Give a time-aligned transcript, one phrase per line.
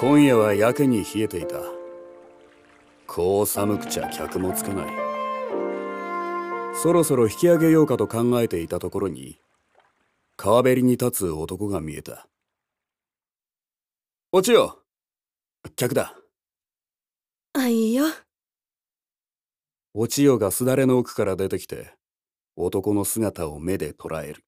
[0.00, 1.56] 今夜はやけに冷えていた。
[3.08, 4.86] こう寒くちゃ客もつかない。
[6.72, 9.40] そろそろ引き上げようかと考えていたところに
[10.36, 12.28] 川べりに立つ男が見えた。
[14.30, 14.78] おちよ
[15.74, 16.14] 客だ。
[17.54, 18.04] あいいよ。
[19.94, 21.92] お千代がすだれの奥から出てきて
[22.54, 24.44] 男の姿を目で捉える。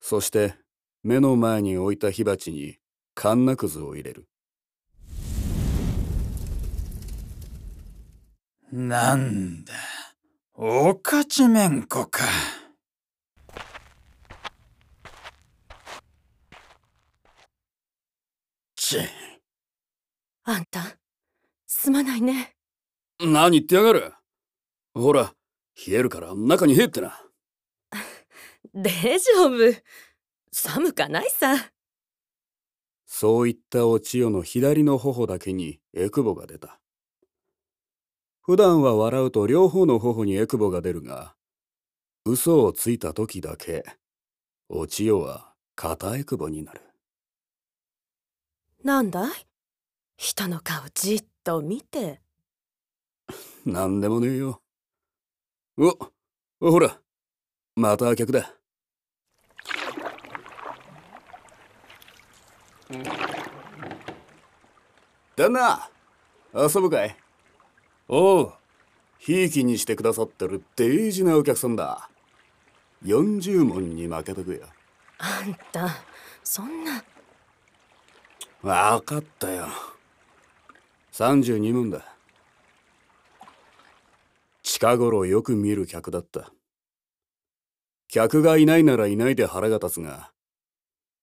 [0.00, 0.54] そして
[1.02, 2.78] 目の前に置いた火鉢に
[3.18, 4.28] カンナくずを入れる。
[8.70, 9.72] なんだ。
[10.52, 12.26] おかちめんこか。
[18.76, 18.98] ち
[20.44, 20.98] あんた
[21.66, 22.54] すまないね。
[23.18, 24.12] 何言ってやがる。
[24.92, 25.32] ほら
[25.86, 27.18] 冷えるから中に入ってな。
[28.74, 29.74] 大丈夫。
[30.52, 31.72] 寒かないさ
[33.06, 36.80] そう言ったお千代の左の頬だけにえくぼが出た。
[38.42, 41.34] 普段は笑うと両方の頬にえくぼが出るが
[42.24, 43.84] 嘘をついた時だけ
[44.68, 46.80] お千代は片えくぼになる。
[48.84, 49.30] なんだい？
[50.16, 52.20] 人の顔じっと見て。
[53.64, 54.62] なんでもねえよ。
[55.78, 55.96] お
[56.60, 57.00] ほら。
[57.74, 58.55] また客だ
[65.36, 65.90] 旦那
[66.54, 67.16] 遊ぶかい?
[68.08, 68.52] おう
[69.18, 72.08] ひいきにしてくださってる大事なお客さんだ。
[73.04, 74.66] 40問に負けとくよ。
[75.18, 75.96] あんた
[76.44, 77.02] そんな。
[78.62, 79.66] 分かったよ。
[81.12, 82.04] 32問だ。
[84.62, 86.52] 近頃よく見る客だった。
[88.08, 90.30] 客がいないならいないで腹が立つが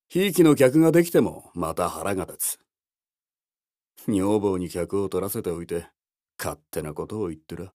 [0.08, 2.58] ひいきの客ができてもまた腹が立つ。
[4.06, 5.86] 女房に客を取らせておいて
[6.38, 7.72] 勝手なことを言ってら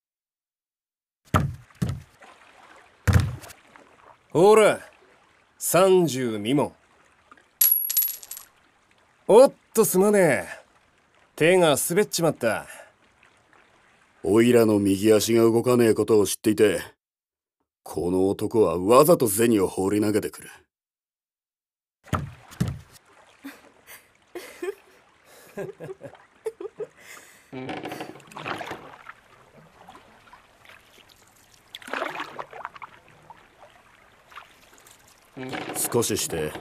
[4.32, 4.80] ほら
[5.60, 6.72] 32問
[9.28, 10.48] おっとすまねえ。
[11.36, 12.68] 手が滑っちまった。
[14.24, 16.82] おいらの右足が動かねえことを知っていて
[17.84, 20.50] この男はわざと銭を放り投げてくる。
[35.92, 36.52] 少しして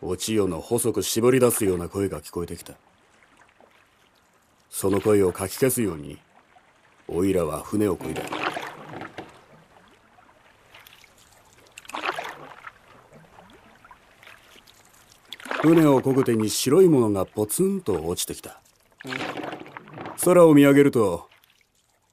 [0.00, 2.74] お千代の細く絞り出すような声が聞こえてきた。
[4.70, 6.18] その声をかき消すように
[7.08, 8.47] おいらは船をこいだ。
[15.60, 18.60] 船をこぐ手に白いものがポツンと落ちてきた。
[20.24, 21.28] 空を見上げると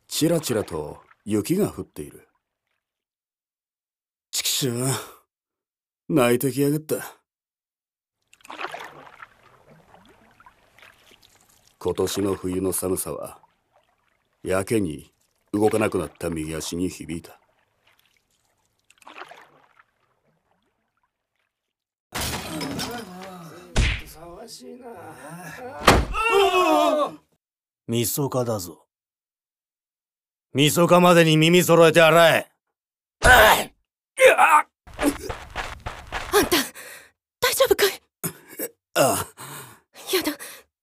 [0.08, 2.28] ちらちらと雪が降っている。
[4.32, 4.78] ちくしょう
[6.10, 7.18] 泣いてきやがった。
[11.78, 13.38] 今年の冬の寒さは
[14.42, 15.12] やけに
[15.54, 17.40] 動かなくなった右足に響いた。
[24.46, 24.88] かしいな。
[27.88, 28.86] みそかだぞ。
[30.54, 32.52] みそかまでに耳揃えて洗え。
[33.22, 33.64] あ。
[36.42, 36.58] んた
[37.40, 37.90] 大丈夫かい
[38.94, 39.14] あ。
[39.16, 40.32] あやだ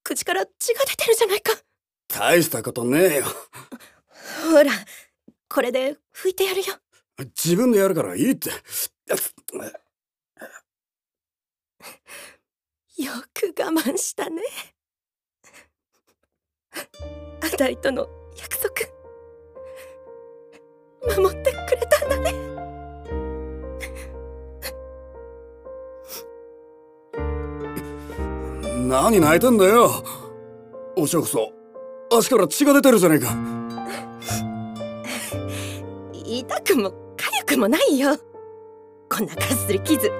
[0.03, 1.53] 口から血が出てるじゃないか
[2.09, 3.25] 大したことねえよ
[4.51, 4.71] ほら
[5.49, 6.65] これで拭いてやるよ
[7.43, 8.51] 自分でやるからいいって
[12.97, 14.43] よく我慢したね。
[17.41, 18.07] あたいとの
[18.39, 18.69] 約束。
[21.19, 22.33] 守ってくれたんだね。
[28.87, 29.89] 何泣いてんだよ。
[30.95, 31.51] おしょこそ。
[32.11, 33.35] 足から血が出てるじゃねえか。
[36.13, 38.15] 痛くも痒くもないよ。
[39.09, 40.11] こんなかすり傷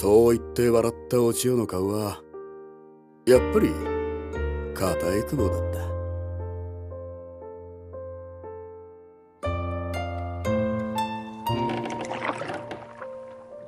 [0.00, 2.22] そう言って笑ったお千代の顔は
[3.26, 3.68] やっぱり
[4.74, 5.90] 片えくぼだった。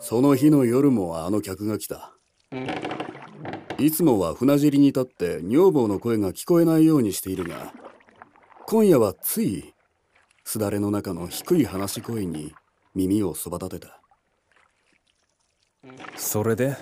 [0.01, 2.15] その日の夜もあの客が来た。
[3.79, 7.75] いつもは船尻に立って女房の声が聞こえないようにしているが
[8.67, 9.75] 今夜はつい
[10.45, 12.55] すだれの中の低い話し声に
[12.95, 14.02] 耳をそば立てた。
[16.17, 16.77] それで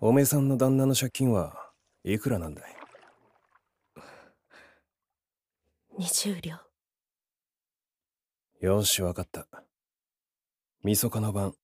[0.00, 1.72] おめさんの旦那の借金は
[2.04, 2.76] いくらなんだい
[5.98, 6.56] ？20両。
[8.60, 9.46] よしわかった。
[10.82, 11.54] みそかの晩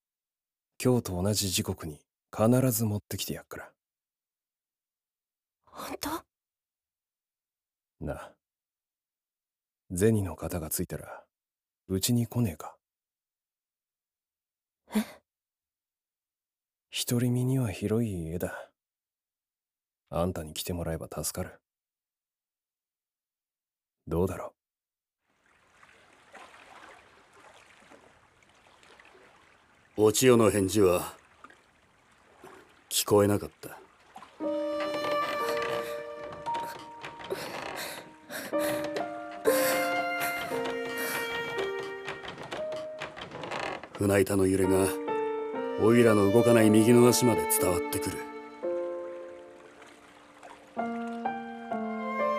[0.83, 2.01] 今日と同じ時刻に
[2.33, 3.73] 必ず持ってきてやっから。
[5.67, 6.11] 本当？
[8.01, 8.33] な
[9.93, 11.25] 銭の型がついたら
[11.89, 12.77] うちに来ねえか？
[14.95, 15.24] え？
[16.97, 18.71] 独り身には広い家だ。
[20.11, 21.61] あんたに来てもらえば助かる。
[24.07, 24.55] どうだろ
[29.97, 30.05] う？
[30.05, 31.17] お千代の返事は
[32.89, 33.77] 聞こえなかった。
[43.99, 44.87] 船板の揺れが
[45.87, 48.17] おいらの動かない右の足まで伝わってくる。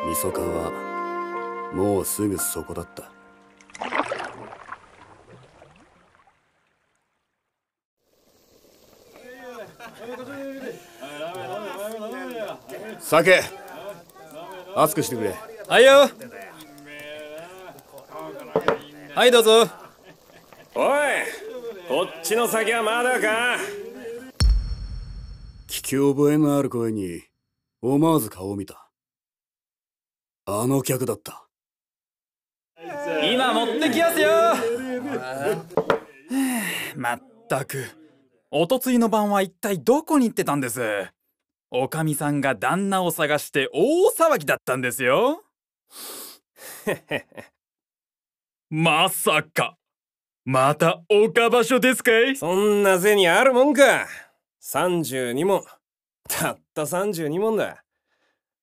[0.09, 3.11] みそかはもうすぐそこだった。
[12.99, 13.41] 酒
[14.75, 15.35] 熱くしてくれ。
[15.67, 16.09] はいよ。
[19.13, 19.67] はいどうぞ。
[20.73, 21.44] おい
[21.87, 23.57] こっちの酒はまだか。
[25.67, 27.21] 聞き覚えのある声に
[27.81, 28.89] 思わず顔を見た。
[30.45, 31.47] あの客だった。
[33.23, 34.29] 今持ってきやすよ。
[36.97, 37.85] まったく。
[38.49, 40.81] おとついの晩は一体どこに行ってたんです？
[41.69, 45.43] おかみさんが旦那を探して大騒ぎだったんですよ。
[48.71, 49.77] まさか
[50.47, 52.35] また岡場所ですかい？
[52.35, 54.05] そんな銭あるもんか。
[54.61, 55.63] 32問
[56.29, 57.83] たった32問だ。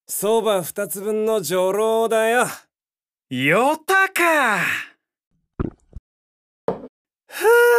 [0.07, 2.47] 相場2つ分の女郎だよ。
[3.31, 4.59] よたか。
[4.59, 4.65] は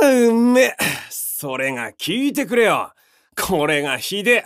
[0.01, 0.75] あうめえ。
[1.09, 2.91] それが聞いてくれよ。
[3.41, 4.43] これがひで。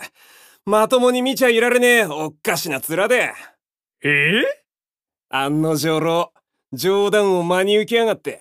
[0.66, 2.04] まともに見ちゃいられねえ。
[2.04, 3.32] おっかしな面で。
[4.04, 4.44] え？
[5.30, 6.32] 案の女郎
[6.72, 8.40] 冗談を真に受けやがって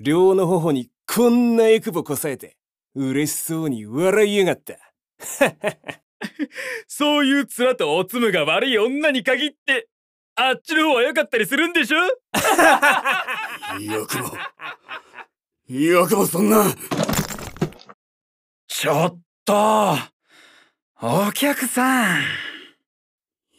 [0.00, 2.56] 両の頬にこんなエクボこさえて
[2.94, 4.78] 嬉しそうに笑いやがった。
[6.86, 9.88] そういう面とおつむが悪い女に限って
[10.36, 11.98] あっちの方は良かったりするんでしょ？
[13.80, 14.30] よくも
[15.68, 16.72] よくもそんな。
[18.68, 19.96] ちょっと
[21.02, 22.22] お客さん。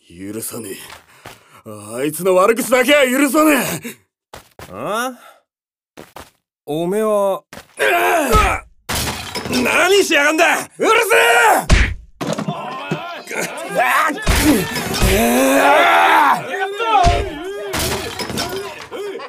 [0.08, 0.76] 許さねえ。
[1.98, 3.98] あいつの悪口だけは許さねえ。
[4.72, 5.20] あ？
[6.72, 7.44] おめは
[9.50, 10.46] 何しやがんだ
[10.78, 10.90] うる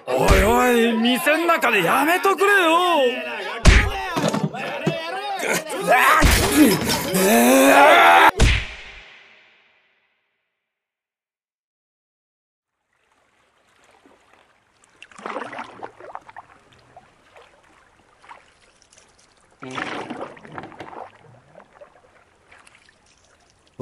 [0.06, 2.74] おいおい店ん中でやめとくれよ。
[8.26, 8.26] お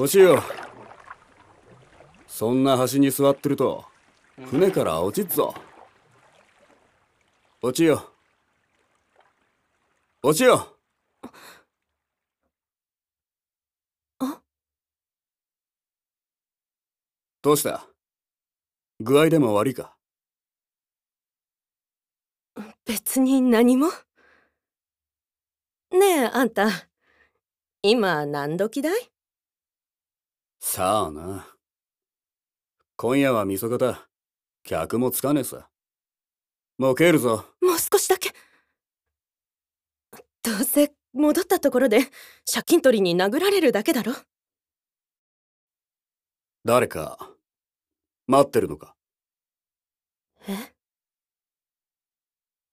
[0.06, 0.42] しよ。
[2.26, 3.84] そんな橋に座ってると
[4.46, 5.52] 船から落ちっぞ。
[7.60, 8.12] おちよ。
[10.22, 10.76] おちよ。
[14.20, 14.40] あ
[17.42, 17.84] どうした？
[19.00, 19.96] 具合でも悪いか？
[22.84, 23.88] 別に何も？
[25.90, 26.68] ねえあんた。
[27.82, 29.10] 今何時だい？
[30.60, 31.46] さあな。
[32.96, 34.08] 今夜はみそかだ
[34.64, 35.68] 客もつかねえさ。
[36.78, 37.44] もう帰るぞ。
[37.62, 38.30] もう少しだけ。
[40.42, 42.00] どうせ戻ったところで
[42.50, 44.14] 借金取りに殴られるだけだろ。
[46.64, 47.30] 誰か
[48.26, 48.94] 待ってるのか。
[50.48, 50.54] え？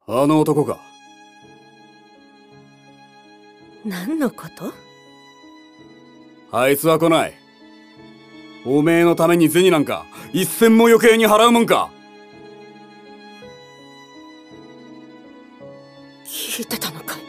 [0.07, 0.79] あの男か。
[3.85, 4.73] 何のこと？
[6.51, 7.44] あいつは来ない
[8.65, 11.91] おめえのために銭なんか一銭も余計に払うもんか。
[16.25, 17.19] 聞いてたのかい？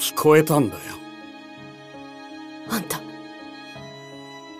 [0.00, 0.80] 聞こえたんだよ。
[2.68, 3.00] あんた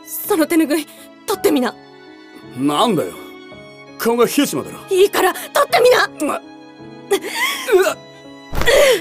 [0.07, 0.87] その手ぬぐい
[1.27, 1.75] 取ってみな。
[2.57, 3.13] なんだよ。
[3.99, 6.07] 顔が冷えちまだろいいから取ってみな。
[6.07, 6.41] うわ
[7.75, 7.97] うわ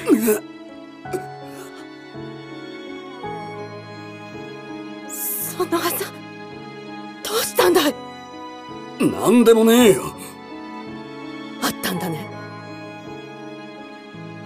[0.10, 0.42] うわ
[5.58, 6.25] この朝どう
[7.56, 7.88] したんだ。
[7.88, 7.94] い
[9.00, 10.14] なんでもねえよ。
[11.62, 12.28] あったんだね。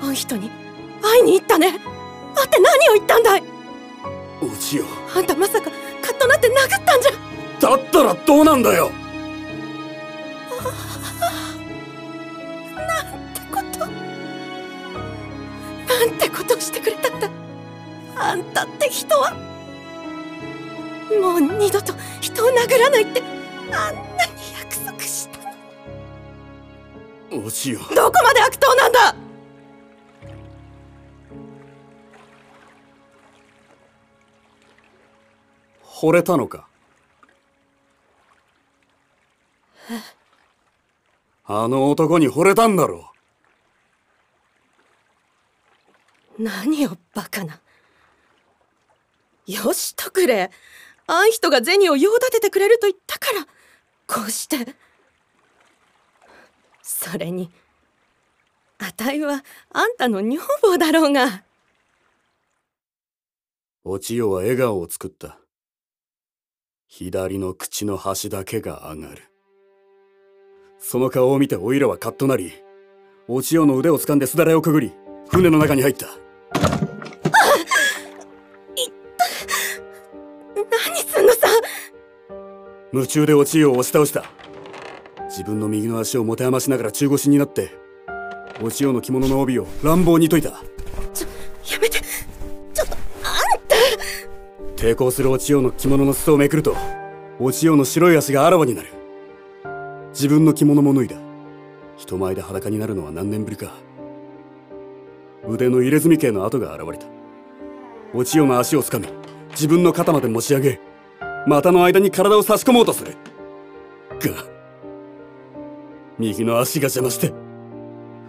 [0.01, 0.51] あん人に
[1.01, 1.71] 会いに行ったね。
[2.35, 3.43] 会って何を言ったんだい。
[4.41, 4.85] お千代。
[5.17, 7.11] あんたまさかカッとなって殴ったんじゃ。
[7.59, 8.91] だったらどうなんだよ。
[12.75, 13.79] なんてこと。
[15.93, 17.29] なんてことをしてくれたんだ。
[18.15, 19.48] あんたって人は
[21.09, 23.21] もう二度と人を殴らないって
[23.71, 25.39] あんなに約束した
[27.35, 27.95] のお千代。
[27.95, 29.15] どこまで悪党なんだ！
[35.83, 36.67] 惚れたのか？
[41.45, 43.11] あの男に惚れたんだろ
[46.37, 47.59] 何をバカな。
[49.47, 50.51] よしとくれ
[51.11, 53.47] あん人が銭を用立ててくれると言ったから
[54.05, 54.75] こうして。
[56.83, 57.49] それに
[58.77, 61.43] あたいはあんたの女房だろうが。
[63.83, 65.39] お千代は笑顔を作った。
[66.87, 69.23] 左の口の端だけが上がる。
[70.77, 72.53] その顔を見ておいらはカッとなり
[73.27, 74.93] お千代の腕を掴んですだれをくぐり
[75.29, 76.28] 船の中に入った。
[82.91, 84.25] 夢中でお千代を押し倒した。
[85.27, 87.69] 自分の右の足を持て余しながら中腰になって
[88.63, 90.49] お千代の着物の帯を乱暴に解いた。
[90.49, 90.55] や
[91.79, 91.99] めて。
[92.73, 92.87] ちょっ
[94.75, 96.75] と抵抗するお千代の着物の裾をめくると
[97.39, 98.89] お千代の白い足があらわになる。
[100.09, 101.15] 自分の着物も脱いだ。
[101.95, 103.75] 人前で裸になるのは何年ぶりか。
[105.47, 107.05] 腕の入れ墨系の跡が現れた。
[108.15, 109.07] お千代の足をつかみ
[109.51, 110.79] 自分の肩まで持ち上げ
[111.49, 113.17] 股の間に体を差し込もうとする。
[114.21, 114.45] が
[116.19, 117.33] 右の足が邪魔して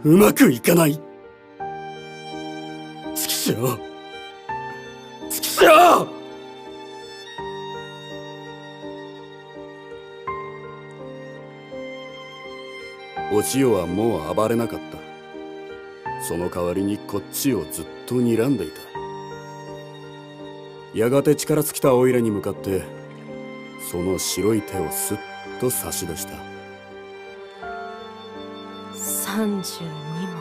[0.05, 0.99] うまくいかない。
[3.15, 3.79] チキショー
[5.29, 6.09] チキショー
[13.33, 14.99] お千代はもう暴れなかった。
[16.27, 18.81] その代わりにこっちをずっと睨んでいた。
[20.99, 23.00] やがて力尽きたオイラに向かって
[23.91, 25.19] その白い手をすっ
[25.59, 26.35] と差し出した。
[28.95, 30.39] 32も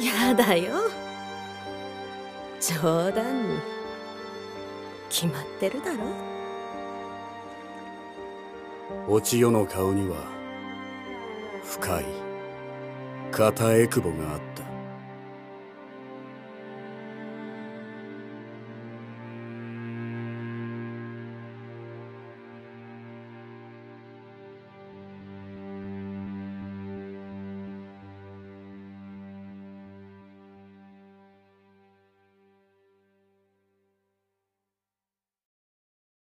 [0.00, 0.74] やだよ。
[2.60, 3.58] 冗談に。
[5.10, 6.04] 決まってるだろ。
[9.08, 10.18] お千代の顔には
[11.64, 12.04] 深い
[13.32, 14.51] 硬えくぼがあった